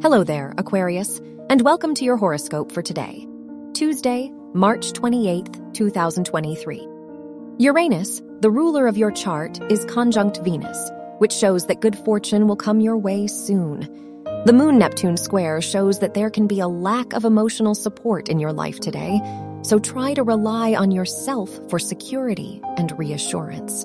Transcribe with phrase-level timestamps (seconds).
[0.00, 1.18] Hello there, Aquarius,
[1.50, 3.26] and welcome to your horoscope for today,
[3.72, 6.86] Tuesday, March 28th, 2023.
[7.58, 12.54] Uranus, the ruler of your chart, is conjunct Venus, which shows that good fortune will
[12.54, 13.80] come your way soon.
[14.44, 18.38] The Moon Neptune square shows that there can be a lack of emotional support in
[18.38, 19.20] your life today,
[19.62, 23.84] so try to rely on yourself for security and reassurance.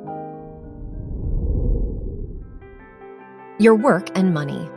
[3.58, 4.70] Your work and money.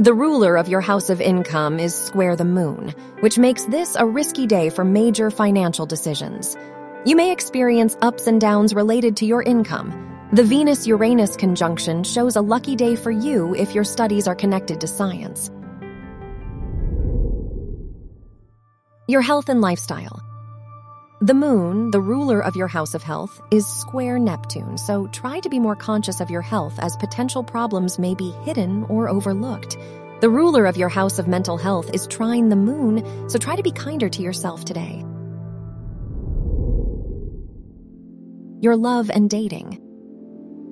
[0.00, 4.06] The ruler of your house of income is square the moon, which makes this a
[4.06, 6.56] risky day for major financial decisions.
[7.04, 9.92] You may experience ups and downs related to your income.
[10.32, 14.80] The Venus Uranus conjunction shows a lucky day for you if your studies are connected
[14.80, 15.50] to science.
[19.06, 20.29] Your health and lifestyle.
[21.22, 25.50] The moon, the ruler of your house of health, is square Neptune, so try to
[25.50, 29.76] be more conscious of your health as potential problems may be hidden or overlooked.
[30.22, 33.62] The ruler of your house of mental health is trine the moon, so try to
[33.62, 35.04] be kinder to yourself today.
[38.62, 39.78] Your love and dating.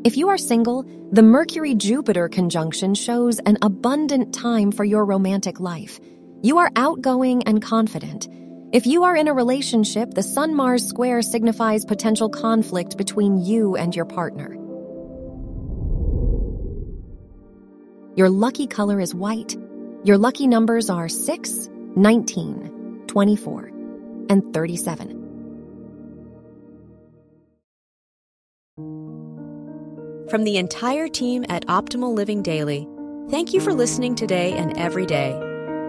[0.03, 5.61] If you are single, the Mercury Jupiter conjunction shows an abundant time for your romantic
[5.61, 6.01] life.
[6.43, 8.29] You are outgoing and confident.
[8.71, 13.77] If you are in a relationship, the Sun Mars square signifies potential conflict between you
[13.77, 14.55] and your partner.
[18.15, 19.57] Your lucky color is white.
[20.05, 23.73] Your lucky numbers are 6, 19, 24,
[24.29, 25.15] and 37.
[30.29, 32.87] From the entire team at Optimal Living Daily,
[33.31, 35.48] thank you for listening today and every day